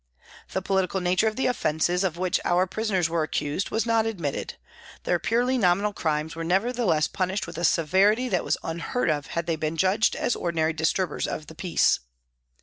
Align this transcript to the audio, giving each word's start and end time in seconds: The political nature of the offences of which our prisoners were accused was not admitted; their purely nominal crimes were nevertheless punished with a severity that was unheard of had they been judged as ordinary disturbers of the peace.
The 0.53 0.63
political 0.63 0.99
nature 0.99 1.27
of 1.27 1.35
the 1.35 1.45
offences 1.45 2.03
of 2.03 2.17
which 2.17 2.39
our 2.43 2.65
prisoners 2.65 3.07
were 3.07 3.21
accused 3.21 3.69
was 3.69 3.85
not 3.85 4.07
admitted; 4.07 4.55
their 5.03 5.19
purely 5.19 5.59
nominal 5.59 5.93
crimes 5.93 6.35
were 6.35 6.43
nevertheless 6.43 7.07
punished 7.07 7.45
with 7.45 7.59
a 7.59 7.63
severity 7.63 8.27
that 8.27 8.43
was 8.43 8.57
unheard 8.63 9.11
of 9.11 9.27
had 9.27 9.45
they 9.45 9.57
been 9.57 9.77
judged 9.77 10.15
as 10.15 10.35
ordinary 10.35 10.73
disturbers 10.73 11.27
of 11.27 11.45
the 11.45 11.53
peace. 11.53 11.99